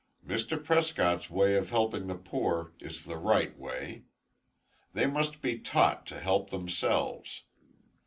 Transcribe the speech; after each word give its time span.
Mr. 0.25 0.57
Prescott's 0.63 1.29
way 1.29 1.53
of 1.55 1.69
helping 1.69 2.07
the 2.07 2.15
poor 2.15 2.71
is 2.79 3.03
the 3.03 3.17
right 3.17 3.55
way. 3.59 4.05
They 4.93 5.05
must 5.05 5.43
be 5.43 5.59
taught 5.59 6.07
to 6.07 6.19
help 6.19 6.49
themselves. 6.49 7.43